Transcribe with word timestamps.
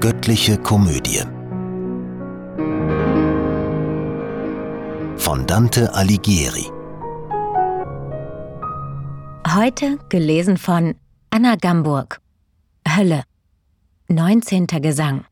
Göttliche 0.00 0.56
Komödie 0.56 1.24
von 5.16 5.44
Dante 5.48 5.92
Alighieri. 5.92 6.66
Heute 9.56 9.98
gelesen 10.08 10.56
von 10.56 10.94
Anna 11.30 11.56
Gamburg. 11.56 12.20
Hölle. 12.86 13.24
19. 14.06 14.68
Gesang. 14.68 15.24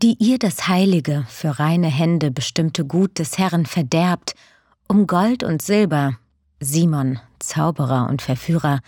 Die 0.00 0.14
ihr 0.20 0.38
das 0.38 0.68
heilige, 0.68 1.24
für 1.26 1.58
reine 1.58 1.88
Hände 1.88 2.30
bestimmte 2.30 2.84
Gut 2.84 3.18
des 3.18 3.36
Herrn 3.36 3.66
verderbt, 3.66 4.36
um 4.86 5.08
Gold 5.08 5.42
und 5.42 5.60
Silber, 5.60 6.18
Simon, 6.60 7.18
Zauberer 7.40 8.08
und 8.08 8.22
Verführer, 8.22 8.78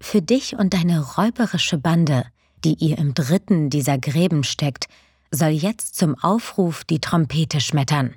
für 0.00 0.22
dich 0.22 0.54
und 0.56 0.74
deine 0.74 1.00
räuberische 1.00 1.78
Bande, 1.78 2.24
die 2.64 2.74
ihr 2.74 2.98
im 2.98 3.14
dritten 3.14 3.70
dieser 3.70 3.98
Gräben 3.98 4.42
steckt, 4.42 4.88
soll 5.30 5.50
jetzt 5.50 5.96
zum 5.96 6.18
Aufruf 6.18 6.84
die 6.84 7.00
Trompete 7.00 7.60
schmettern. 7.60 8.14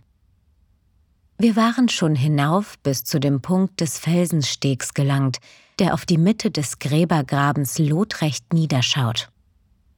Wir 1.37 1.55
waren 1.55 1.87
schon 1.89 2.15
hinauf 2.15 2.79
bis 2.79 3.03
zu 3.03 3.19
dem 3.19 3.41
Punkt 3.41 3.79
des 3.79 3.99
Felsenstegs 3.99 4.93
gelangt, 4.93 5.37
der 5.77 5.93
auf 5.93 6.05
die 6.05 6.17
Mitte 6.17 6.49
des 6.49 6.79
Gräbergrabens 6.79 7.77
lotrecht 7.77 8.53
niederschaut. 8.53 9.29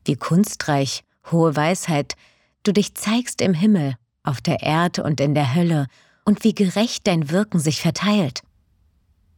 Wie 0.03 0.15
kunstreich, 0.15 1.03
hohe 1.31 1.55
Weisheit, 1.55 2.15
du 2.63 2.73
dich 2.73 2.95
zeigst 2.95 3.41
im 3.41 3.53
Himmel, 3.53 3.95
auf 4.23 4.41
der 4.41 4.61
Erde 4.61 5.03
und 5.03 5.21
in 5.21 5.33
der 5.33 5.55
Hölle, 5.55 5.87
und 6.25 6.43
wie 6.43 6.53
gerecht 6.53 7.07
dein 7.07 7.29
Wirken 7.29 7.59
sich 7.59 7.81
verteilt. 7.81 8.41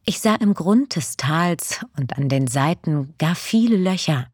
Ich 0.04 0.20
sah 0.20 0.34
im 0.34 0.54
Grund 0.54 0.96
des 0.96 1.16
Tals 1.16 1.86
und 1.96 2.18
an 2.18 2.28
den 2.28 2.48
Seiten 2.48 3.14
gar 3.18 3.36
viele 3.36 3.76
Löcher, 3.76 4.26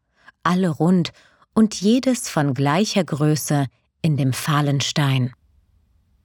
alle 0.43 0.69
rund 0.69 1.11
und 1.53 1.75
jedes 1.75 2.29
von 2.29 2.53
gleicher 2.53 3.03
Größe 3.03 3.67
in 4.01 4.17
dem 4.17 4.33
fahlen 4.33 4.81
Stein. 4.81 5.33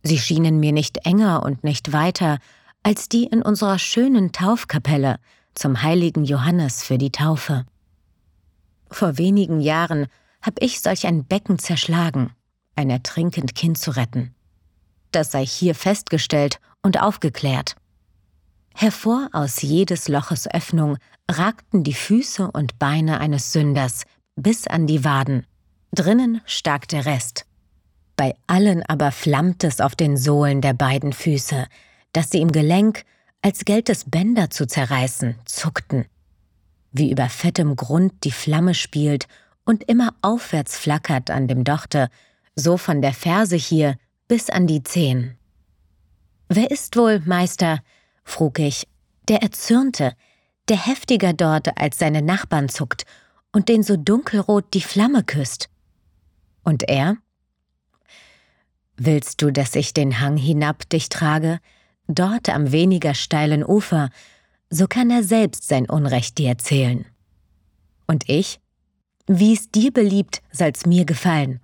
Sie 0.03 0.19
schienen 0.19 0.61
mir 0.61 0.73
nicht 0.73 0.99
enger 1.07 1.43
und 1.43 1.65
nicht 1.65 1.93
weiter 1.93 2.39
als 2.83 3.09
die 3.09 3.25
in 3.25 3.43
unserer 3.43 3.79
schönen 3.79 4.33
Taufkapelle 4.33 5.17
zum 5.55 5.83
heiligen 5.83 6.25
Johannes 6.25 6.83
für 6.83 6.99
die 6.99 7.11
Taufe. 7.11 7.65
Vor 8.91 9.19
wenigen 9.19 9.61
Jahren 9.61 10.07
hab 10.43 10.63
ich 10.63 10.81
solch 10.81 11.07
ein 11.07 11.25
Becken 11.25 11.59
zerschlagen, 11.59 12.33
ein 12.77 12.91
ertrinkend 12.91 13.55
Kind 13.55 13.79
zu 13.79 13.93
retten. 13.93 14.35
Das 15.11 15.33
sei 15.33 15.47
hier 15.47 15.75
festgestellt 15.75 16.61
und 16.83 17.01
aufgeklärt. 17.01 17.77
Hervor 18.77 19.29
aus 19.33 19.63
jedes 19.63 20.09
Loches 20.09 20.53
Öffnung 20.53 20.99
ragten 21.31 21.85
die 21.85 21.95
Füße 21.95 22.51
und 22.51 22.79
Beine 22.81 23.21
eines 23.21 23.53
Sünders 23.53 24.03
bis 24.35 24.67
an 24.67 24.89
die 24.89 25.05
Waden. 25.05 25.47
Drinnen 25.93 26.41
stak 26.45 26.89
der 26.89 27.07
Rest. 27.07 27.47
Bei 28.17 28.35
allen 28.49 28.83
aber 28.83 29.13
flammt 29.13 29.63
es 29.63 29.81
auf 29.81 29.95
den 29.95 30.17
Sohlen 30.17 30.61
der 30.61 30.75
beiden 30.75 31.13
Füße, 31.13 31.67
dass 32.13 32.31
sie 32.31 32.41
im 32.41 32.51
Gelenk, 32.51 33.05
als 33.43 33.65
gält 33.65 33.89
es 33.89 34.11
Bänder 34.11 34.51
zu 34.51 34.67
zerreißen, 34.67 35.37
zuckten. 35.45 36.07
Wie 36.91 37.13
über 37.13 37.29
fettem 37.29 37.77
Grund 37.77 38.25
die 38.25 38.33
Flamme 38.33 38.75
spielt 38.75 39.29
und 39.65 39.85
immer 39.89 40.15
aufwärts 40.21 40.77
flackert 40.77 41.31
an 41.31 41.47
dem 41.47 41.63
Dochte, 41.63 42.09
so 42.57 42.77
von 42.77 43.03
der 43.03 43.13
Ferse 43.13 43.57
hier 43.57 43.97
bis 44.27 44.51
an 44.51 44.67
die 44.67 44.83
Zehen. 44.83 45.37
Wer 46.49 46.73
ist 46.73 46.97
wohl, 46.97 47.21
Meister, 47.21 47.81
frug 48.25 48.59
ich, 48.59 48.87
der 49.29 49.43
Erzürnte, 49.43 50.15
der 50.69 50.87
heftiger 50.87 51.33
dort 51.33 51.79
als 51.79 51.99
seine 51.99 52.23
Nachbarn 52.23 52.69
zuckt 52.69 53.05
und 53.53 53.69
den 53.69 53.83
so 53.83 53.97
dunkelrot 53.97 54.75
die 54.75 54.81
Flamme 54.81 55.23
küsst. 55.23 55.69
Und 56.63 56.89
er? 56.89 57.17
Willst 58.97 59.43
du, 59.43 59.51
dass 59.51 59.75
ich 59.75 59.93
den 59.93 60.21
Hang 60.21 60.37
hinab 60.37 60.89
dich 60.89 61.09
trage, 61.09 61.61
dort 62.07 62.49
am 62.49 62.73
weniger 62.73 63.15
steilen 63.15 63.65
Ufer, 63.65 64.11
so 64.71 64.87
kann 64.87 65.11
er 65.11 65.23
selbst 65.23 65.69
sein 65.69 65.89
Unrecht 65.89 66.39
dir 66.39 66.49
erzählen. 66.49 67.07
Und 68.07 68.29
ich? 68.29 68.61
Wie's 69.27 69.71
dir 69.71 69.93
beliebt, 69.93 70.43
soll's 70.53 70.87
mir 70.87 71.05
gefallen. 71.05 71.61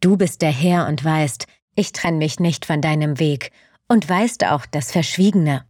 Du 0.00 0.16
bist 0.16 0.42
der 0.42 0.52
Herr 0.52 0.86
und 0.86 1.04
weißt, 1.04 1.46
ich 1.74 1.92
trenn 1.92 2.18
mich 2.18 2.40
nicht 2.40 2.64
von 2.64 2.80
deinem 2.80 3.18
Weg 3.18 3.50
und 3.88 4.08
weißt 4.08 4.44
auch 4.44 4.66
das 4.66 4.92
Verschwiegene. 4.92 5.65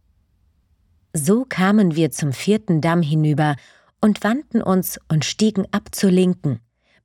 So 1.17 1.45
kamen 1.45 1.95
wir 1.95 2.11
zum 2.11 2.31
vierten 2.31 2.79
Damm 2.79 3.01
hinüber 3.01 3.55
und 4.01 4.23
wandten 4.23 4.61
uns 4.61 4.99
und 5.07 5.25
stiegen 5.25 5.65
ab 5.71 5.89
zur 5.91 6.11
Linken, 6.11 6.59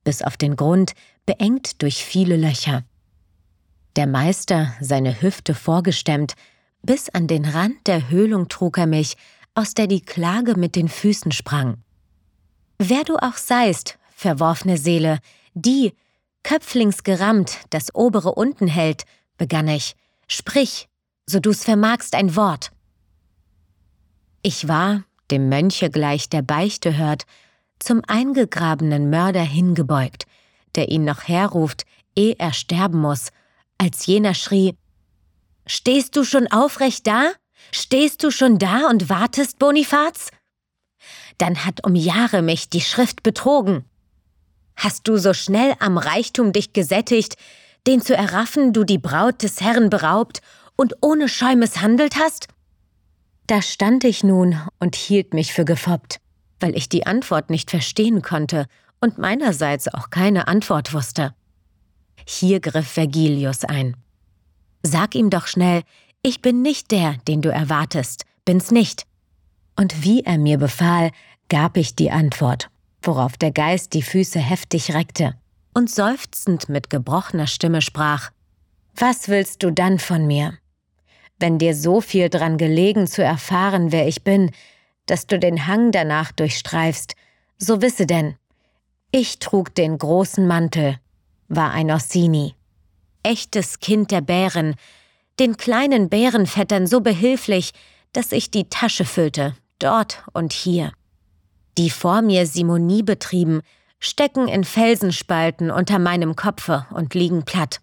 bis 0.05 0.21
auf 0.21 0.37
den 0.37 0.55
Grund, 0.55 0.93
beengt 1.25 1.81
durch 1.81 2.05
viele 2.05 2.37
Löcher. 2.37 2.85
Der 3.97 4.07
Meister, 4.07 4.75
seine 4.83 5.23
Hüfte 5.23 5.55
vorgestemmt, 5.55 6.35
bis 6.83 7.09
an 7.09 7.27
den 7.27 7.47
Rand 7.47 7.87
der 7.87 8.11
Höhlung 8.11 8.49
trug 8.49 8.77
er 8.77 8.87
mich, 8.87 9.17
aus 9.55 9.73
der 9.73 9.87
die 9.87 10.03
Klage 10.03 10.59
mit 10.59 10.77
den 10.77 10.91
Füßen 10.91 11.33
sprang. 11.33 11.79
Wer 12.79 13.05
du 13.05 13.17
auch 13.17 13.39
seist, 13.39 13.99
verworfene 14.15 14.77
Seele, 14.77 15.21
die, 15.55 15.95
köpflingsgerammt, 16.43 17.61
das 17.71 17.95
obere 17.95 18.35
unten 18.35 18.67
hält, 18.67 19.05
begann 19.39 19.69
ich, 19.69 19.97
sprich, 20.29 20.91
so 21.25 21.41
du's 21.41 21.65
vermagst 21.65 22.15
ein 22.15 22.37
Wort. 22.37 22.73
Ich 24.43 24.67
war, 24.67 25.05
dem 25.31 25.49
Mönche 25.49 25.89
gleich 25.89 26.29
der 26.29 26.43
Beichte 26.43 26.97
hört, 26.97 27.25
zum 27.79 28.03
eingegrabenen 28.07 29.09
Mörder 29.09 29.43
hingebeugt, 29.43 30.27
der 30.75 30.89
ihn 30.89 31.05
noch 31.05 31.29
herruft, 31.29 31.85
eh 32.17 32.35
er 32.39 32.53
sterben 32.53 33.01
muss, 33.01 33.29
als 33.79 34.07
jener 34.07 34.35
schrie 34.35 34.77
Stehst 35.67 36.17
du 36.17 36.25
schon 36.25 36.49
aufrecht 36.49 37.07
da? 37.07 37.31
Stehst 37.71 38.25
du 38.25 38.33
schon 38.33 38.59
da 38.59 38.89
und 38.89 39.09
wartest, 39.09 39.61
Bonifaz? 39.61 40.31
Dann 41.39 41.65
hat 41.65 41.87
um 41.87 41.95
Jahre 41.95 42.43
mich 42.43 42.69
die 42.69 42.81
Schrift 42.81 43.23
betrogen. 43.23 43.85
Hast 44.77 45.07
du 45.07 45.17
so 45.19 45.35
schnell 45.35 45.75
am 45.79 45.99
Reichtum 45.99 46.53
dich 46.53 46.73
gesättigt, 46.73 47.37
den 47.87 48.01
zu 48.01 48.17
erraffen 48.17 48.73
du 48.73 48.83
die 48.83 48.99
Braut 48.99 49.43
des 49.43 49.61
Herrn 49.61 49.89
beraubt 49.89 50.43
und 50.77 50.95
ohne 51.01 51.29
Scheu 51.29 51.55
misshandelt 51.55 52.17
hast? 52.17 52.49
Da 53.47 53.61
stand 53.61 54.05
ich 54.05 54.23
nun 54.23 54.59
und 54.79 54.97
hielt 54.97 55.35
mich 55.35 55.53
für 55.53 55.65
gefoppt, 55.65 56.21
weil 56.61 56.77
ich 56.77 56.89
die 56.89 57.07
Antwort 57.07 57.51
nicht 57.51 57.71
verstehen 57.71 58.23
konnte 58.23 58.67
und 59.01 59.19
meinerseits 59.19 59.89
auch 59.89 60.11
keine 60.11 60.49
Antwort 60.49 60.95
wusste. 60.95 61.35
Hier 62.25 62.61
griff 62.61 62.89
Vergilius 62.89 63.65
ein. 63.65 63.97
Sag 64.83 65.15
ihm 65.15 65.31
doch 65.31 65.47
schnell, 65.47 65.83
ich 66.23 66.41
bin 66.41 66.63
nicht 66.63 66.91
der, 66.93 67.17
den 67.27 67.43
du 67.43 67.51
erwartest, 67.51 68.25
bin's 68.45 68.71
nicht. 68.71 69.07
Und 69.77 70.05
wie 70.05 70.21
er 70.21 70.39
mir 70.39 70.59
befahl, 70.59 71.11
gab 71.49 71.77
ich 71.77 71.97
die 71.97 72.11
Antwort, 72.11 72.71
worauf 73.03 73.37
der 73.37 73.51
Geist 73.51 73.93
die 73.95 74.03
Füße 74.03 74.39
heftig 74.39 74.95
reckte 74.95 75.35
und 75.75 75.91
seufzend 75.91 76.69
mit 76.69 76.91
gebrochener 76.91 77.47
Stimme 77.47 77.83
sprach 77.83 78.31
Was 78.95 79.29
willst 79.29 79.63
du 79.63 79.73
dann 79.73 79.99
von 79.99 80.27
mir? 80.27 80.59
Wenn 81.43 81.59
dir 81.59 81.75
so 81.75 82.01
viel 82.01 82.31
dran 82.31 82.57
gelegen 82.57 83.07
zu 83.07 83.23
erfahren, 83.23 83.93
wer 83.93 84.09
ich 84.09 84.23
bin, 84.23 84.51
dass 85.05 85.27
du 85.27 85.39
den 85.39 85.67
Hang 85.67 85.91
danach 85.91 86.33
durchstreifst, 86.33 87.15
so 87.59 87.83
wisse 87.83 88.07
denn, 88.07 88.37
ich 89.11 89.41
trug 89.41 89.75
den 89.75 89.99
großen 89.99 90.47
Mantel, 90.47 90.99
war 91.49 91.73
ein 91.73 91.91
Orsini, 91.91 92.55
echtes 93.23 93.81
Kind 93.81 94.11
der 94.11 94.23
Bären, 94.23 94.77
den 95.39 95.57
kleinen 95.59 96.09
Bärenvettern 96.09 96.87
so 96.87 97.01
behilflich, 97.01 97.73
dass 98.13 98.33
ich 98.33 98.51
die 98.51 98.69
Tasche 98.71 99.05
füllte, 99.05 99.55
dort 99.79 100.23
und 100.33 100.53
hier. 100.53 100.93
Die 101.77 101.91
vor 101.91 102.23
mir 102.23 102.47
Simonie 102.47 103.03
betrieben, 103.03 103.63
stecken 103.99 104.49
in 104.49 104.65
Felsenspalten 104.65 105.71
unter 105.71 105.99
meinem 105.99 106.37
Kopfe 106.37 106.87
und 106.91 107.15
liegen 107.15 107.45
platt. 107.45 107.81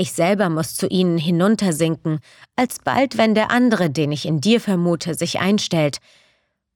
Ich 0.00 0.12
selber 0.12 0.48
muss 0.48 0.76
zu 0.76 0.86
ihnen 0.86 1.18
hinuntersinken, 1.18 2.20
alsbald, 2.54 3.18
wenn 3.18 3.34
der 3.34 3.50
andere, 3.50 3.90
den 3.90 4.12
ich 4.12 4.26
in 4.26 4.40
dir 4.40 4.60
vermute, 4.60 5.14
sich 5.16 5.40
einstellt. 5.40 5.98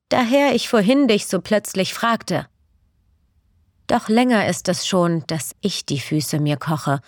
Daher 0.08 0.56
ich 0.56 0.68
vorhin 0.68 1.06
dich 1.06 1.28
so 1.28 1.40
plötzlich 1.40 1.94
fragte. 1.94 2.48
Doch 3.86 4.08
länger 4.08 4.48
ist 4.48 4.68
es 4.68 4.88
schon, 4.88 5.22
dass 5.28 5.54
ich 5.60 5.86
die 5.86 6.00
Füße 6.00 6.40
mir 6.40 6.56
koche 6.56 6.98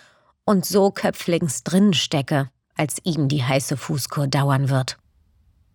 und 0.45 0.65
so 0.65 0.89
köpflings 0.89 1.65
drin 1.65 1.93
stecke, 1.93 2.49
als 2.77 2.95
ihm 3.03 3.27
die 3.27 3.43
heiße 3.43 3.75
Fußkur 3.75 4.27
dauern 4.27 4.69
wird. 4.69 4.97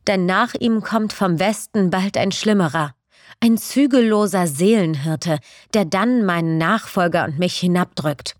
Denn 0.07 0.25
nach 0.25 0.55
ihm 0.55 0.81
kommt 0.81 1.13
vom 1.13 1.39
Westen 1.39 1.91
bald 1.91 2.17
ein 2.17 2.33
schlimmerer, 2.33 2.95
ein 3.41 3.59
zügelloser 3.59 4.47
Seelenhirte, 4.47 5.39
der 5.75 5.85
dann 5.85 6.25
meinen 6.25 6.57
Nachfolger 6.57 7.27
und 7.27 7.39
mich 7.39 7.59
hinabdrückt. 7.59 8.40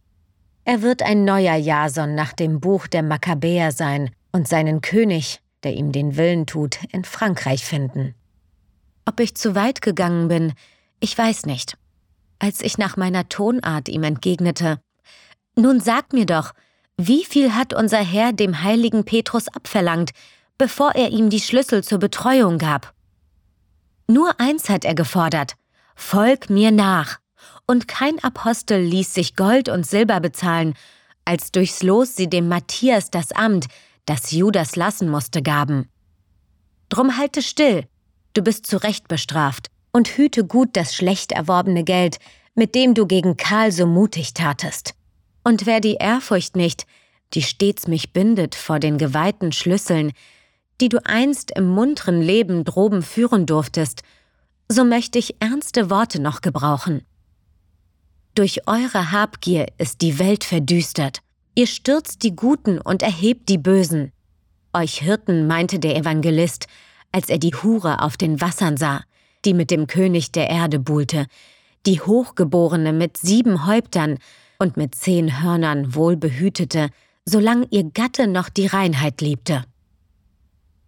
Er 0.71 0.83
wird 0.83 1.03
ein 1.03 1.25
neuer 1.25 1.57
Jason 1.57 2.15
nach 2.15 2.33
dem 2.33 2.61
Buch 2.61 2.87
der 2.87 3.03
Makkabäer 3.03 3.73
sein 3.73 4.13
und 4.31 4.47
seinen 4.47 4.83
König, 4.83 5.41
der 5.65 5.75
ihm 5.75 5.91
den 5.91 6.17
Willen 6.17 6.47
tut, 6.47 6.79
in 6.93 7.03
Frankreich 7.03 7.65
finden. 7.65 8.15
Ob 9.05 9.19
ich 9.19 9.35
zu 9.35 9.57
weit 9.57 9.83
gegangen 9.83 10.29
bin, 10.29 10.53
ich 11.01 11.19
weiß 11.19 11.47
nicht. 11.47 11.77
als 12.39 12.61
ich 12.61 12.79
nach 12.79 12.97
meiner 12.97 13.29
Tonart 13.29 13.89
ihm 13.89 14.05
entgegnete. 14.05 14.79
Nun 15.57 15.81
sag 15.81 16.13
mir 16.13 16.25
doch, 16.25 16.53
wie 16.97 17.25
viel 17.25 17.53
hat 17.53 17.75
unser 17.75 17.99
Herr 17.99 18.33
dem 18.33 18.63
heiligen 18.63 19.05
Petrus 19.05 19.49
abverlangt, 19.49 20.13
bevor 20.57 20.95
er 20.95 21.11
ihm 21.11 21.31
die 21.31 21.41
Schlüssel 21.41 21.83
zur 21.83 21.99
Betreuung 21.99 22.59
gab? 22.59 22.95
Nur 24.07 24.39
eins 24.39 24.69
hat 24.69 24.85
er 24.85 24.95
gefordert, 24.95 25.55
Folg 25.97 26.49
mir 26.49 26.71
nach. 26.71 27.19
Und 27.71 27.87
kein 27.87 28.19
Apostel 28.25 28.81
ließ 28.81 29.15
sich 29.15 29.37
Gold 29.37 29.69
und 29.69 29.87
Silber 29.87 30.19
bezahlen, 30.19 30.75
als 31.25 31.53
durchs 31.53 31.85
Los 31.85 32.17
sie 32.17 32.29
dem 32.29 32.49
Matthias 32.49 33.13
das 33.13 33.31
Amt, 33.31 33.67
das 34.07 34.33
Judas 34.33 34.75
lassen 34.75 35.09
musste, 35.09 35.41
gaben. 35.41 35.89
Drum 36.89 37.17
halte 37.17 37.43
still, 37.43 37.87
du 38.35 38.43
bist 38.43 38.67
zu 38.67 38.77
Recht 38.79 39.07
bestraft, 39.07 39.69
und 39.93 40.09
hüte 40.09 40.45
gut 40.45 40.71
das 40.73 40.97
schlecht 40.97 41.31
erworbene 41.31 41.85
Geld, 41.85 42.19
mit 42.57 42.75
dem 42.75 42.95
du 42.95 43.07
gegen 43.07 43.37
Karl 43.37 43.71
so 43.71 43.87
mutig 43.87 44.35
tatest. 44.35 44.95
Und 45.45 45.65
wer 45.65 45.81
die 45.81 45.95
Ehrfurcht 45.95 46.57
nicht, 46.57 46.89
die 47.35 47.43
stets 47.43 47.87
mich 47.87 48.13
bindet 48.13 48.57
vor 48.57 48.81
den 48.81 48.99
geweihten 48.99 49.53
Schlüsseln, 49.53 50.11
die 50.81 50.89
du 50.89 50.99
einst 51.07 51.53
im 51.53 51.69
munteren 51.69 52.21
Leben 52.21 52.65
droben 52.65 53.03
führen 53.03 53.47
durftest, 53.47 54.03
so 54.69 54.85
möchte 54.85 55.21
ich 55.21 55.41
ernste 55.41 55.89
Worte 55.89 56.21
noch 56.21 56.41
gebrauchen. 56.41 57.07
Durch 58.41 58.67
eure 58.67 59.13
Habgier 59.13 59.67
ist 59.77 60.01
die 60.01 60.19
Welt 60.19 60.45
verdüstert. 60.45 61.21
Ihr 61.55 61.67
stürzt 61.67 62.23
die 62.23 62.35
Guten 62.35 62.81
und 62.81 63.03
erhebt 63.03 63.51
die 63.51 63.59
Bösen. 63.59 64.13
Euch 64.73 65.01
Hirten 65.01 65.47
meinte 65.47 65.79
der 65.79 65.95
Evangelist, 65.95 66.67
als 67.13 67.29
er 67.29 67.37
die 67.37 67.51
Hure 67.51 68.01
auf 68.01 68.17
den 68.17 68.41
Wassern 68.41 68.79
sah, 68.79 69.03
die 69.45 69.53
mit 69.53 69.71
dem 69.71 69.87
König 69.87 70.33
der 70.33 70.49
Erde 70.49 70.79
buhlte, 70.79 71.27
die 71.85 72.01
Hochgeborene 72.01 72.95
mit 72.95 73.19
sieben 73.19 73.67
Häuptern 73.67 74.17
und 74.59 74.79
mit 74.79 74.95
zehn 74.95 75.43
Hörnern 75.43 75.95
wohl 75.95 76.17
behütete, 76.17 76.89
solang 77.27 77.67
ihr 77.69 77.85
Gatte 77.85 78.27
noch 78.27 78.49
die 78.49 78.69
Reinheit 78.69 79.21
liebte. 79.21 79.65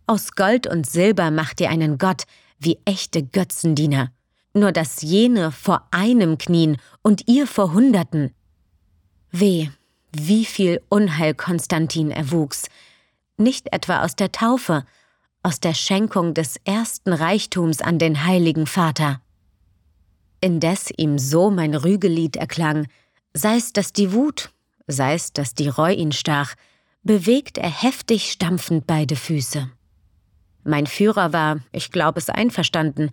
Aus 0.06 0.32
Gold 0.32 0.66
und 0.66 0.86
Silber 0.86 1.30
macht 1.30 1.60
ihr 1.60 1.68
einen 1.68 1.98
Gott 1.98 2.22
wie 2.58 2.78
echte 2.86 3.22
Götzendiener, 3.22 4.10
nur 4.54 4.72
dass 4.72 5.02
jene 5.02 5.52
vor 5.52 5.86
einem 5.90 6.38
knien 6.38 6.76
und 7.02 7.28
ihr 7.28 7.46
vor 7.46 7.72
Hunderten. 7.72 8.32
Weh, 9.30 9.68
wie 10.12 10.44
viel 10.44 10.82
Unheil 10.88 11.34
Konstantin 11.34 12.10
erwuchs, 12.10 12.68
nicht 13.36 13.72
etwa 13.72 14.02
aus 14.02 14.14
der 14.14 14.30
Taufe, 14.32 14.84
aus 15.42 15.58
der 15.58 15.74
Schenkung 15.74 16.34
des 16.34 16.56
ersten 16.64 17.12
Reichtums 17.12 17.80
an 17.80 17.98
den 17.98 18.24
heiligen 18.24 18.66
Vater. 18.66 19.20
Indes 20.40 20.90
ihm 20.96 21.18
so 21.18 21.50
mein 21.50 21.74
Rügelied 21.74 22.36
erklang, 22.36 22.86
sei's, 23.32 23.72
dass 23.72 23.92
die 23.92 24.12
Wut, 24.12 24.50
sei's, 24.86 25.32
dass 25.32 25.54
die 25.54 25.68
Reu 25.68 25.92
ihn 25.92 26.12
stach, 26.12 26.54
bewegt 27.02 27.58
er 27.58 27.70
heftig 27.70 28.30
stampfend 28.30 28.86
beide 28.86 29.16
Füße. 29.16 29.70
Mein 30.64 30.86
Führer 30.86 31.32
war, 31.32 31.60
ich 31.72 31.90
glaube 31.90 32.20
es 32.20 32.30
einverstanden, 32.30 33.10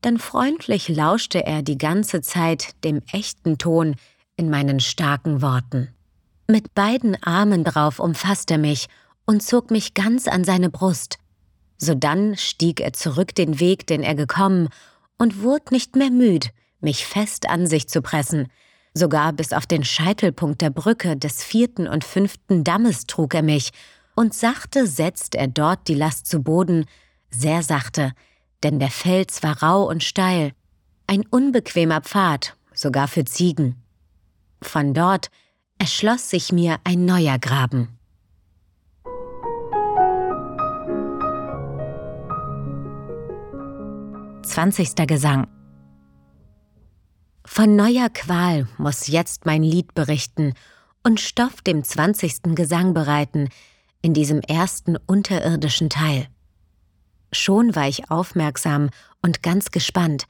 dann 0.00 0.18
freundlich 0.18 0.88
lauschte 0.88 1.44
er 1.44 1.62
die 1.62 1.78
ganze 1.78 2.20
Zeit 2.20 2.84
dem 2.84 3.02
echten 3.12 3.58
Ton 3.58 3.96
in 4.36 4.50
meinen 4.50 4.80
starken 4.80 5.42
Worten. 5.42 5.88
Mit 6.46 6.74
beiden 6.74 7.20
Armen 7.22 7.64
drauf 7.64 7.98
umfasste 7.98 8.54
er 8.54 8.58
mich 8.58 8.88
und 9.26 9.42
zog 9.42 9.70
mich 9.70 9.94
ganz 9.94 10.28
an 10.28 10.44
seine 10.44 10.70
Brust. 10.70 11.18
Sodann 11.76 12.36
stieg 12.36 12.80
er 12.80 12.92
zurück 12.92 13.34
den 13.34 13.60
Weg, 13.60 13.86
den 13.86 14.02
er 14.02 14.14
gekommen, 14.14 14.68
und 15.18 15.42
wurde 15.42 15.72
nicht 15.72 15.96
mehr 15.96 16.10
müd, 16.10 16.50
mich 16.80 17.04
fest 17.04 17.48
an 17.48 17.66
sich 17.66 17.88
zu 17.88 18.02
pressen. 18.02 18.48
Sogar 18.94 19.32
bis 19.32 19.52
auf 19.52 19.66
den 19.66 19.84
Scheitelpunkt 19.84 20.60
der 20.60 20.70
Brücke 20.70 21.16
des 21.16 21.42
vierten 21.42 21.86
und 21.86 22.04
fünften 22.04 22.64
Dammes 22.64 23.06
trug 23.06 23.34
er 23.34 23.42
mich 23.42 23.70
und 24.14 24.34
sachte 24.34 24.86
setzt 24.86 25.34
er 25.34 25.48
dort 25.48 25.86
die 25.88 25.94
Last 25.94 26.26
zu 26.26 26.42
Boden, 26.42 26.86
sehr 27.30 27.62
sachte, 27.62 28.12
denn 28.62 28.78
der 28.78 28.90
Fels 28.90 29.42
war 29.42 29.62
rau 29.62 29.88
und 29.88 30.02
steil, 30.02 30.52
ein 31.06 31.24
unbequemer 31.26 32.00
Pfad, 32.00 32.56
sogar 32.74 33.08
für 33.08 33.24
Ziegen. 33.24 33.82
Von 34.62 34.94
dort 34.94 35.30
erschloss 35.78 36.30
sich 36.30 36.52
mir 36.52 36.78
ein 36.84 37.04
neuer 37.04 37.38
Graben. 37.38 37.88
Zwanzigster 44.42 45.06
Gesang 45.06 45.46
Von 47.44 47.76
neuer 47.76 48.08
Qual 48.08 48.66
muss 48.76 49.06
jetzt 49.06 49.46
mein 49.46 49.62
Lied 49.62 49.94
berichten 49.94 50.54
und 51.04 51.20
Stoff 51.20 51.62
dem 51.62 51.84
zwanzigsten 51.84 52.54
Gesang 52.54 52.92
bereiten, 52.92 53.50
in 54.02 54.14
diesem 54.14 54.40
ersten 54.40 54.96
unterirdischen 54.96 55.90
Teil. 55.90 56.28
Schon 57.32 57.74
war 57.74 57.88
ich 57.88 58.10
aufmerksam 58.10 58.90
und 59.22 59.42
ganz 59.42 59.70
gespannt, 59.70 60.24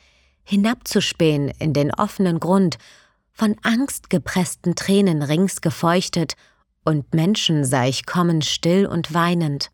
hinabzuspähen 0.44 1.48
in 1.58 1.72
den 1.72 1.92
offenen 1.92 2.40
Grund, 2.40 2.78
von 3.32 3.56
Angst 3.62 4.10
gepressten 4.10 4.74
Tränen 4.74 5.22
rings 5.22 5.60
gefeuchtet, 5.60 6.34
und 6.84 7.12
Menschen 7.14 7.64
sah 7.64 7.84
ich 7.84 8.06
kommen 8.06 8.40
still 8.40 8.86
und 8.86 9.12
weinend. 9.12 9.70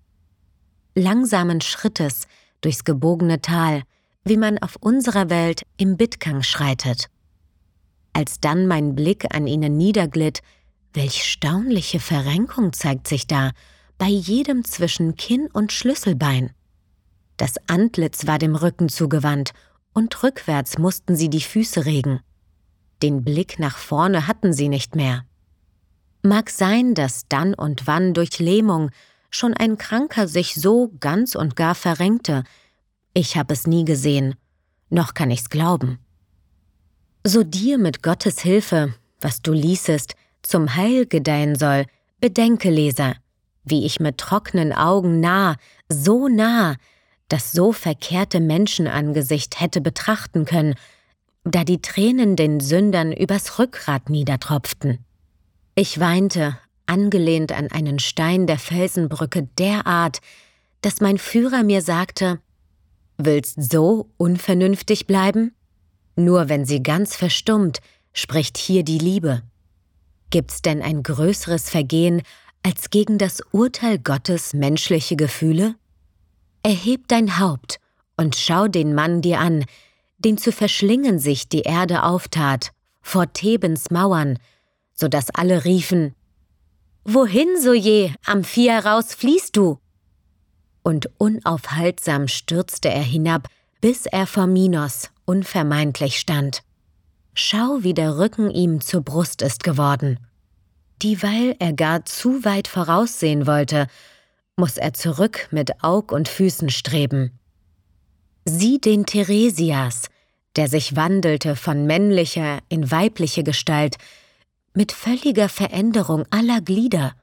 Langsamen 0.96 1.60
Schrittes 1.60 2.26
durchs 2.60 2.84
gebogene 2.84 3.40
Tal, 3.40 3.82
wie 4.24 4.36
man 4.36 4.58
auf 4.58 4.76
unserer 4.80 5.30
Welt 5.30 5.62
im 5.76 5.96
Bittgang 5.96 6.42
schreitet. 6.42 7.08
Als 8.12 8.40
dann 8.40 8.66
mein 8.66 8.94
Blick 8.94 9.34
an 9.34 9.46
ihnen 9.46 9.76
niederglitt, 9.76 10.40
welch 10.92 11.24
staunliche 11.24 12.00
Verrenkung 12.00 12.72
zeigt 12.72 13.06
sich 13.06 13.26
da, 13.26 13.50
bei 13.98 14.06
jedem 14.06 14.64
zwischen 14.64 15.16
Kinn 15.16 15.48
und 15.52 15.72
Schlüsselbein. 15.72 16.52
Das 17.36 17.54
Antlitz 17.66 18.26
war 18.26 18.38
dem 18.38 18.54
Rücken 18.54 18.88
zugewandt, 18.88 19.52
und 19.92 20.22
rückwärts 20.22 20.78
mussten 20.78 21.14
sie 21.16 21.30
die 21.30 21.40
Füße 21.40 21.84
regen. 21.84 22.20
Den 23.02 23.22
Blick 23.22 23.58
nach 23.58 23.76
vorne 23.76 24.26
hatten 24.26 24.52
sie 24.52 24.68
nicht 24.68 24.96
mehr. 24.96 25.24
Mag 26.22 26.50
sein, 26.50 26.94
dass 26.94 27.28
dann 27.28 27.54
und 27.54 27.86
wann 27.86 28.14
durch 28.14 28.38
Lähmung 28.38 28.90
schon 29.30 29.54
ein 29.54 29.78
Kranker 29.78 30.26
sich 30.26 30.54
so 30.54 30.92
ganz 31.00 31.34
und 31.34 31.54
gar 31.54 31.74
verrenkte. 31.74 32.44
Ich 33.12 33.36
hab 33.36 33.50
es 33.50 33.66
nie 33.66 33.84
gesehen, 33.84 34.34
noch 34.90 35.14
kann 35.14 35.30
ich's 35.30 35.50
glauben. 35.50 35.98
So 37.24 37.42
dir 37.42 37.78
mit 37.78 38.02
Gottes 38.02 38.40
Hilfe, 38.40 38.94
was 39.20 39.42
du 39.42 39.52
ließest, 39.52 40.14
zum 40.42 40.76
Heil 40.76 41.06
gedeihen 41.06 41.56
soll, 41.56 41.86
bedenke, 42.20 42.70
Leser, 42.70 43.14
wie 43.64 43.84
ich 43.86 44.00
mit 44.00 44.18
trockenen 44.18 44.72
Augen 44.72 45.20
nah, 45.20 45.56
so 45.88 46.28
nah, 46.28 46.76
das 47.28 47.52
so 47.52 47.72
verkehrte 47.72 48.40
Menschenangesicht 48.40 49.60
hätte 49.60 49.80
betrachten 49.80 50.44
können, 50.44 50.74
da 51.44 51.64
die 51.64 51.82
Tränen 51.82 52.36
den 52.36 52.60
Sündern 52.60 53.12
übers 53.12 53.58
Rückgrat 53.58 54.08
niedertropften. 54.08 55.04
Ich 55.74 55.98
weinte, 56.00 56.58
angelehnt 56.86 57.52
an 57.52 57.70
einen 57.70 57.98
Stein 57.98 58.46
der 58.46 58.58
Felsenbrücke 58.58 59.48
derart, 59.58 60.20
dass 60.80 61.00
mein 61.00 61.18
Führer 61.18 61.62
mir 61.62 61.82
sagte, 61.82 62.40
Willst 63.16 63.70
so 63.70 64.10
unvernünftig 64.16 65.06
bleiben? 65.06 65.54
Nur 66.16 66.48
wenn 66.48 66.64
sie 66.64 66.82
ganz 66.82 67.14
verstummt, 67.14 67.80
spricht 68.12 68.58
hier 68.58 68.82
die 68.82 68.98
Liebe. 68.98 69.42
Gibt's 70.30 70.62
denn 70.62 70.82
ein 70.82 71.02
größeres 71.02 71.70
Vergehen, 71.70 72.22
als 72.64 72.90
gegen 72.90 73.18
das 73.18 73.40
Urteil 73.52 73.98
Gottes 73.98 74.52
menschliche 74.52 75.16
Gefühle? 75.16 75.76
Erheb 76.64 77.06
dein 77.08 77.38
Haupt 77.38 77.78
und 78.16 78.34
schau 78.34 78.66
den 78.66 78.94
Mann 78.94 79.20
dir 79.20 79.38
an, 79.38 79.64
den 80.18 80.38
zu 80.38 80.50
verschlingen 80.50 81.18
sich 81.18 81.48
die 81.48 81.60
Erde 81.60 82.02
auftat, 82.02 82.72
vor 83.02 83.32
Thebens 83.32 83.90
Mauern, 83.90 84.38
so 84.94 85.06
dass 85.06 85.30
alle 85.30 85.64
riefen, 85.64 86.14
Wohin 87.04 87.60
so 87.60 87.74
je, 87.74 88.12
Amphia 88.24 88.78
raus 88.78 89.14
fließt 89.14 89.54
du? 89.54 89.78
Und 90.82 91.10
unaufhaltsam 91.18 92.28
stürzte 92.28 92.88
er 92.88 93.02
hinab, 93.02 93.48
bis 93.82 94.06
er 94.06 94.26
vor 94.26 94.46
Minos 94.46 95.10
unvermeidlich 95.26 96.18
stand. 96.18 96.62
Schau, 97.34 97.82
wie 97.82 97.92
der 97.92 98.16
Rücken 98.16 98.50
ihm 98.50 98.80
zur 98.80 99.02
Brust 99.02 99.42
ist 99.42 99.62
geworden 99.64 100.18
dieweil 101.04 101.54
er 101.58 101.74
gar 101.74 102.04
zu 102.06 102.44
weit 102.44 102.66
voraussehen 102.66 103.46
wollte, 103.46 103.86
muss 104.56 104.76
er 104.76 104.92
zurück 104.92 105.48
mit 105.50 105.82
Aug 105.82 106.12
und 106.12 106.28
Füßen 106.28 106.70
streben. 106.70 107.38
Sieh 108.44 108.78
den 108.78 109.06
Theresias, 109.06 110.08
der 110.56 110.68
sich 110.68 110.96
wandelte 110.96 111.56
von 111.56 111.86
männlicher 111.86 112.58
in 112.68 112.90
weibliche 112.90 113.42
Gestalt, 113.42 113.96
mit 114.74 114.92
völliger 114.92 115.48
Veränderung 115.48 116.24
aller 116.30 116.60
Glieder, 116.60 117.14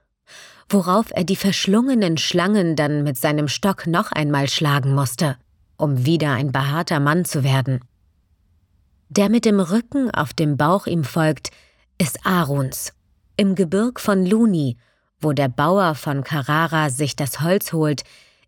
worauf 0.69 1.07
er 1.11 1.23
die 1.23 1.35
verschlungenen 1.35 2.17
Schlangen 2.17 2.75
dann 2.75 3.03
mit 3.03 3.17
seinem 3.17 3.47
Stock 3.47 3.87
noch 3.87 4.11
einmal 4.11 4.49
schlagen 4.49 4.93
musste, 4.93 5.37
um 5.77 6.05
wieder 6.05 6.31
ein 6.31 6.51
behaarter 6.51 6.99
Mann 6.99 7.25
zu 7.25 7.43
werden. 7.43 7.81
Der 9.09 9.29
mit 9.29 9.43
dem 9.45 9.59
Rücken 9.59 10.09
auf 10.11 10.33
dem 10.33 10.55
Bauch 10.55 10.87
ihm 10.87 11.03
folgt, 11.03 11.49
ist 11.97 12.25
Aruns. 12.25 12.93
Im 13.35 13.55
Gebirg 13.55 13.99
von 13.99 14.25
Luni, 14.25 14.77
wo 15.21 15.33
der 15.33 15.49
Bauer 15.49 15.95
von 15.95 16.23
Carrara 16.23 16.89
sich 16.89 17.15
das 17.15 17.41
Holz 17.41 17.73
holt, 17.73 18.03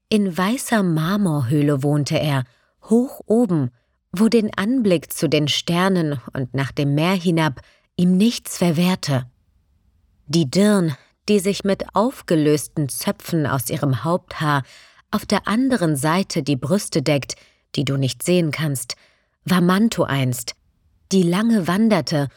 in 0.10 0.36
weißer 0.38 0.84
Marmorhöhle 0.84 1.84
wohnte 1.84 2.20
er, 2.20 2.44
hoch 2.90 3.22
oben, 3.26 3.72
wo 4.12 4.28
den 4.28 4.56
Anblick 4.56 5.12
zu 5.12 5.28
den 5.28 5.48
Sternen 5.48 6.20
und 6.34 6.54
nach 6.54 6.72
dem 6.72 6.94
Meer 6.94 7.14
hinab 7.14 7.62
ihm 7.96 8.18
nichts 8.18 8.58
verwehrte. 8.58 9.26
Die 10.28 10.50
Dirn, 10.50 10.96
die 11.30 11.40
sich 11.40 11.64
mit 11.64 11.96
aufgelösten 11.96 12.90
Zöpfen 12.90 13.48
aus 13.48 13.70
ihrem 13.70 14.04
Haupthaar 14.04 14.64
auf 15.12 15.26
der 15.26 15.48
anderen 15.48 15.96
Seite 15.96 16.44
die 16.44 16.56
Brüste 16.56 17.02
deckt, 17.02 17.36
die 17.76 17.86
du 17.86 17.98
nicht 17.98 18.24
sehen 18.24 18.52
kannst, 18.52 18.96
war 19.46 19.62
Manto 19.62 20.04
einst, 20.04 20.56
die 21.12 21.24
lange 21.24 21.68
wanderte 21.68 22.30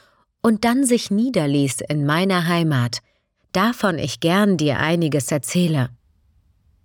und 0.42 0.64
dann 0.64 0.84
sich 0.84 1.10
niederließ 1.10 1.80
in 1.88 2.06
meiner 2.06 2.46
Heimat, 2.46 2.98
davon 3.56 3.98
ich 3.98 4.20
gern 4.20 4.58
dir 4.58 4.78
einiges 4.78 5.32
erzähle. 5.32 5.88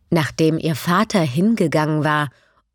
Nachdem 0.10 0.58
ihr 0.58 0.76
Vater 0.76 1.22
hingegangen 1.22 2.04
war 2.04 2.30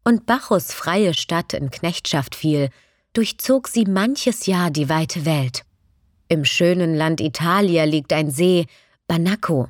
und 0.04 0.26
Bacchus 0.26 0.72
freie 0.72 1.14
Stadt 1.14 1.54
in 1.54 1.70
Knechtschaft 1.70 2.34
fiel, 2.34 2.68
durchzog 3.14 3.68
sie 3.68 3.86
manches 3.86 4.46
Jahr 4.46 4.70
die 4.70 4.90
weite 4.90 5.24
Welt. 5.24 5.62
Im 6.28 6.44
schönen 6.44 6.94
Land 6.94 7.20
Italia 7.20 7.84
liegt 7.84 8.12
ein 8.12 8.30
See, 8.30 8.66
Banacco, 9.06 9.68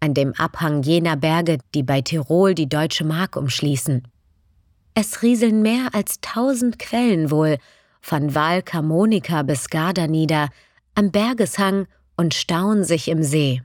an 0.00 0.14
dem 0.14 0.34
Abhang 0.34 0.82
jener 0.82 1.16
Berge, 1.16 1.58
die 1.74 1.82
bei 1.82 2.00
Tirol 2.00 2.54
die 2.54 2.68
deutsche 2.68 3.04
Mark 3.04 3.36
umschließen. 3.36 4.08
Es 4.94 5.22
rieseln 5.22 5.62
mehr 5.62 5.90
als 5.92 6.20
tausend 6.20 6.78
Quellen 6.78 7.30
wohl, 7.30 7.58
von 8.00 8.34
Val 8.34 8.62
Camonica 8.62 9.42
bis 9.42 9.68
Garda 9.68 10.08
nieder, 10.08 10.48
am 10.94 11.12
Bergeshang 11.12 11.86
und 12.20 12.34
stauen 12.34 12.84
sich 12.84 13.08
im 13.08 13.22
See. 13.22 13.62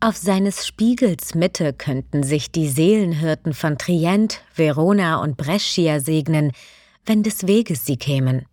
Auf 0.00 0.16
seines 0.16 0.66
Spiegels 0.66 1.34
Mitte 1.34 1.74
könnten 1.74 2.22
sich 2.22 2.50
die 2.50 2.70
Seelenhirten 2.70 3.52
von 3.52 3.76
Trient, 3.76 4.40
Verona 4.54 5.20
und 5.20 5.36
Brescia 5.36 6.00
segnen, 6.00 6.52
wenn 7.04 7.22
des 7.22 7.46
Weges 7.46 7.84
sie 7.84 7.98
kämen. 7.98 8.46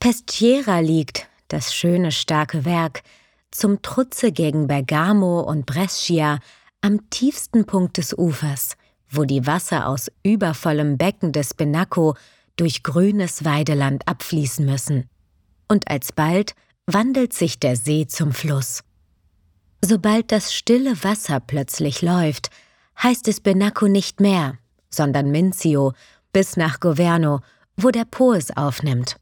Pestiera 0.00 0.80
liegt, 0.80 1.28
das 1.46 1.72
schöne 1.72 2.10
starke 2.10 2.64
Werk, 2.64 3.04
zum 3.52 3.82
Trutze 3.82 4.32
gegen 4.32 4.66
Bergamo 4.66 5.42
und 5.42 5.64
Brescia 5.64 6.40
am 6.80 7.08
tiefsten 7.08 7.66
Punkt 7.66 7.98
des 7.98 8.18
Ufers, 8.18 8.76
wo 9.08 9.22
die 9.22 9.46
Wasser 9.46 9.86
aus 9.86 10.10
übervollem 10.24 10.98
Becken 10.98 11.30
des 11.30 11.54
Benacco 11.54 12.16
durch 12.56 12.82
grünes 12.82 13.44
Weideland 13.44 14.08
abfließen 14.08 14.66
müssen. 14.66 15.08
Und 15.68 15.88
alsbald 15.88 16.56
wandelt 16.92 17.32
sich 17.32 17.58
der 17.58 17.76
See 17.76 18.06
zum 18.06 18.32
Fluss. 18.32 18.82
Sobald 19.82 20.30
das 20.32 20.52
stille 20.54 21.02
Wasser 21.02 21.40
plötzlich 21.40 22.02
läuft, 22.02 22.50
heißt 23.02 23.28
es 23.28 23.40
Benacco 23.40 23.88
nicht 23.88 24.20
mehr, 24.20 24.58
sondern 24.90 25.30
Mincio 25.30 25.92
bis 26.32 26.56
nach 26.56 26.80
Governo, 26.80 27.40
wo 27.76 27.90
der 27.90 28.04
Po 28.04 28.32
es 28.32 28.56
aufnimmt. 28.56 29.16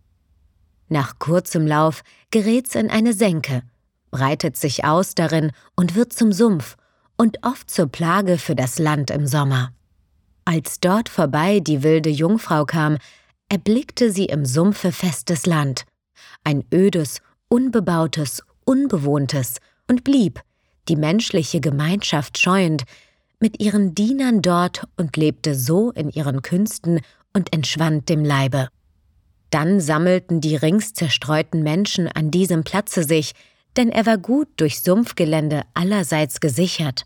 Nach 0.89 1.19
kurzem 1.19 1.67
Lauf 1.67 2.03
gerät's 2.31 2.75
in 2.75 2.91
eine 2.91 3.13
Senke, 3.13 3.63
breitet 4.11 4.57
sich 4.57 4.85
aus 4.85 5.15
darin 5.15 5.53
und 5.77 5.95
wird 5.95 6.13
zum 6.13 6.33
Sumpf 6.33 6.77
und 7.17 7.45
oft 7.45 7.71
zur 7.71 7.89
Plage 7.89 8.39
für 8.39 8.55
das 8.55 8.79
Land 8.79 9.11
im 9.11 9.27
Sommer. 9.27 9.73
Als 10.45 10.81
dort 10.81 11.09
vorbei 11.09 11.61
die 11.61 11.83
wilde 11.83 12.09
Jungfrau 12.09 12.65
kam, 12.65 12.97
erblickte 13.49 14.11
sie 14.11 14.27
im 14.27 14.47
Sumpfe 14.47 14.93
festes 14.93 15.47
Land, 15.47 15.85
ein 16.43 16.65
ödes, 16.73 17.21
unbebautes, 17.49 18.43
unbewohntes, 18.65 19.57
und 19.89 20.05
blieb, 20.05 20.41
die 20.89 20.97
menschliche 20.97 21.61
Gemeinschaft 21.61 22.39
scheuend, 22.39 22.85
mit 23.41 23.63
ihren 23.63 23.95
Dienern 23.95 24.43
dort 24.43 24.87
und 24.97 25.17
lebte 25.17 25.55
so 25.55 25.91
in 25.93 26.11
ihren 26.11 26.43
Künsten 26.43 27.01
und 27.33 27.53
entschwand 27.53 28.09
dem 28.09 28.25
Leibe. 28.25 28.69
Dann 29.51 29.81
sammelten 29.81 30.41
die 30.41 30.57
rings 30.57 30.93
zerstreuten 30.93 31.63
Menschen 31.63 32.09
an 32.09 32.31
diesem 32.31 32.65
Platze 32.65 33.05
sich, 33.05 33.33
denn 33.77 33.91
er 33.91 34.07
war 34.07 34.19
gut 34.19 34.49
durch 34.57 34.83
Sumpfgelände 34.83 35.63
allerseits 35.75 36.41
gesichert. 36.41 37.05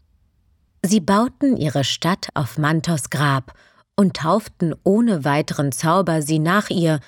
Sie 0.82 1.00
bauten 1.00 1.56
ihre 1.56 1.84
Stadt 1.84 2.28
auf 2.34 2.58
Mantos 2.58 3.10
Grab 3.10 3.52
und 3.94 4.16
tauften 4.16 4.74
ohne 4.82 5.24
weiteren 5.24 5.70
Zauber 5.70 6.22
sie 6.22 6.38
nach 6.38 6.70
ihr, 6.70 6.98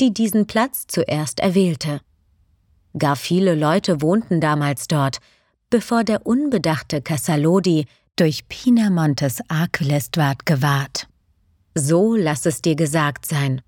die 0.00 0.14
diesen 0.14 0.46
Platz 0.46 0.86
zuerst 0.86 1.40
erwählte. 1.40 2.00
Gar 2.98 3.16
viele 3.16 3.54
Leute 3.54 4.00
wohnten 4.00 4.40
damals 4.40 4.88
dort, 4.88 5.18
bevor 5.70 6.04
der 6.04 6.26
unbedachte 6.26 7.02
Cassalodi 7.02 7.86
durch 8.16 8.48
Pinamontes 8.48 9.40
Arculest 9.48 10.16
ward 10.16 10.46
gewahrt. 10.46 11.06
So 11.74 12.16
lass 12.16 12.46
es 12.46 12.62
dir 12.62 12.74
gesagt 12.74 13.26
sein. 13.26 13.60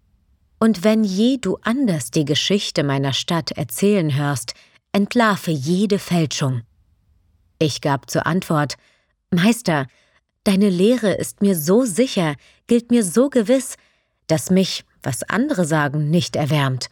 Und 0.58 0.82
wenn 0.84 1.04
je 1.04 1.38
du 1.38 1.58
anders 1.62 2.10
die 2.10 2.24
Geschichte 2.24 2.82
meiner 2.82 3.12
Stadt 3.12 3.52
erzählen 3.52 4.14
hörst, 4.16 4.54
entlarve 4.92 5.52
jede 5.52 5.98
Fälschung. 5.98 6.62
Ich 7.58 7.80
gab 7.80 8.10
zur 8.10 8.26
Antwort 8.26 8.74
Meister, 9.30 9.86
deine 10.44 10.68
Lehre 10.70 11.12
ist 11.12 11.40
mir 11.40 11.56
so 11.56 11.84
sicher, 11.84 12.34
gilt 12.66 12.90
mir 12.90 13.04
so 13.04 13.30
gewiss, 13.30 13.76
dass 14.26 14.50
mich, 14.50 14.84
was 15.02 15.22
andere 15.22 15.64
sagen, 15.64 16.10
nicht 16.10 16.34
erwärmt. 16.34 16.88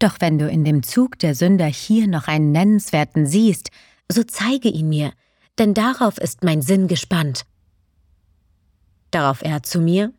Doch 0.00 0.16
wenn 0.18 0.38
du 0.38 0.48
in 0.48 0.64
dem 0.64 0.82
Zug 0.82 1.18
der 1.20 1.34
Sünder 1.36 1.66
hier 1.66 2.08
noch 2.08 2.26
einen 2.26 2.50
nennenswerten 2.50 3.26
siehst, 3.26 3.70
so 4.10 4.24
zeige 4.24 4.68
ihn 4.68 4.88
mir, 4.88 5.12
denn 5.58 5.74
darauf 5.74 6.18
ist 6.18 6.42
mein 6.42 6.62
Sinn 6.62 6.88
gespannt. 6.88 7.44
Darauf 9.10 9.42
er 9.42 9.62
zu 9.62 9.80
mir, 9.80 10.12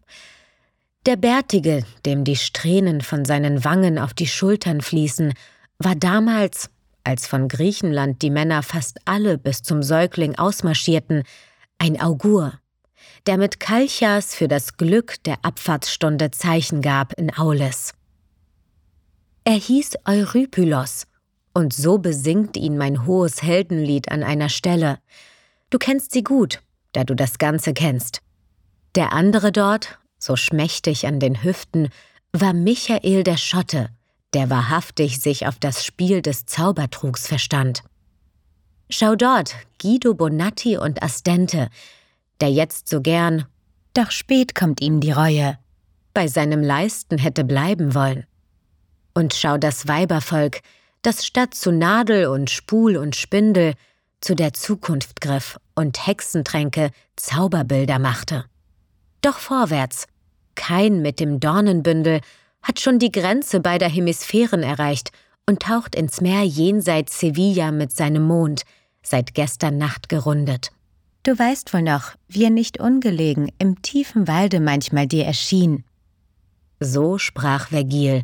der 1.07 1.15
Bärtige, 1.15 1.83
dem 2.05 2.23
die 2.23 2.35
Strähnen 2.35 3.01
von 3.01 3.25
seinen 3.25 3.65
Wangen 3.65 3.97
auf 3.97 4.13
die 4.13 4.27
Schultern 4.27 4.81
fließen, 4.81 5.33
war 5.79 5.95
damals, 5.95 6.69
als 7.03 7.25
von 7.25 7.47
Griechenland 7.47 8.21
die 8.21 8.29
Männer 8.29 8.61
fast 8.61 8.99
alle 9.05 9.39
bis 9.39 9.63
zum 9.63 9.81
Säugling 9.81 10.37
ausmarschierten, 10.37 11.23
ein 11.79 11.99
Augur, 11.99 12.53
der 13.25 13.37
mit 13.37 13.59
Kalchas 13.59 14.35
für 14.35 14.47
das 14.47 14.77
Glück 14.77 15.23
der 15.23 15.37
Abfahrtsstunde 15.41 16.29
Zeichen 16.29 16.83
gab 16.83 17.13
in 17.13 17.35
Aulis. 17.35 17.95
Er 19.43 19.55
hieß 19.55 19.93
Eurypylos, 20.05 21.07
und 21.53 21.73
so 21.73 21.97
besingt 21.97 22.57
ihn 22.57 22.77
mein 22.77 23.07
hohes 23.07 23.41
Heldenlied 23.41 24.11
an 24.11 24.23
einer 24.23 24.49
Stelle. 24.49 24.99
Du 25.71 25.79
kennst 25.79 26.11
sie 26.11 26.23
gut, 26.23 26.61
da 26.93 27.03
du 27.03 27.15
das 27.15 27.39
Ganze 27.39 27.73
kennst. 27.73 28.21
Der 28.93 29.13
andere 29.13 29.51
dort, 29.51 29.99
so 30.19 30.35
schmächtig 30.35 31.07
an 31.07 31.19
den 31.19 31.43
Hüften, 31.43 31.89
war 32.33 32.53
Michael 32.53 33.23
der 33.23 33.37
Schotte, 33.37 33.89
der 34.33 34.49
wahrhaftig 34.49 35.19
sich 35.19 35.47
auf 35.47 35.57
das 35.59 35.83
Spiel 35.83 36.21
des 36.21 36.45
Zaubertrugs 36.45 37.27
verstand. 37.27 37.83
Schau 38.89 39.15
dort, 39.15 39.55
Guido 39.81 40.13
Bonatti 40.13 40.77
und 40.77 41.01
Astente, 41.01 41.69
der 42.41 42.51
jetzt 42.51 42.89
so 42.89 43.01
gern, 43.01 43.45
doch 43.93 44.11
spät 44.11 44.53
kommt 44.53 44.81
ihm 44.81 44.99
die 44.99 45.11
Reue, 45.11 45.57
bei 46.13 46.27
seinem 46.27 46.61
Leisten 46.61 47.17
hätte 47.17 47.43
bleiben 47.43 47.95
wollen. 47.95 48.25
Und 49.13 49.33
schau 49.33 49.57
das 49.57 49.87
Weibervolk, 49.87 50.61
das 51.01 51.25
statt 51.25 51.53
zu 51.53 51.71
Nadel 51.71 52.27
und 52.27 52.49
Spul 52.49 52.97
und 52.97 53.15
Spindel 53.15 53.73
zu 54.21 54.35
der 54.35 54.53
Zukunft 54.53 55.19
griff 55.19 55.59
und 55.75 56.05
Hexentränke 56.05 56.91
Zauberbilder 57.15 57.99
machte. 57.99 58.45
Doch 59.21 59.39
vorwärts, 59.39 60.07
kein 60.55 61.01
mit 61.01 61.19
dem 61.19 61.39
Dornenbündel 61.39 62.21
hat 62.61 62.79
schon 62.79 62.99
die 62.99 63.11
Grenze 63.11 63.59
beider 63.59 63.89
Hemisphären 63.89 64.63
erreicht 64.63 65.11
und 65.47 65.61
taucht 65.63 65.95
ins 65.95 66.21
Meer 66.21 66.43
jenseits 66.43 67.19
Sevilla 67.19 67.71
mit 67.71 67.91
seinem 67.91 68.23
Mond, 68.23 68.63
seit 69.01 69.33
gestern 69.33 69.77
Nacht 69.77 70.09
gerundet. 70.09 70.71
Du 71.23 71.37
weißt 71.37 71.73
wohl 71.73 71.81
noch, 71.83 72.13
wie 72.27 72.43
er 72.43 72.49
nicht 72.49 72.79
ungelegen 72.79 73.51
im 73.59 73.81
tiefen 73.81 74.27
Walde 74.27 74.59
manchmal 74.59 75.07
dir 75.07 75.25
erschien. 75.25 75.83
So 76.79 77.17
sprach 77.17 77.69
Vergil, 77.69 78.23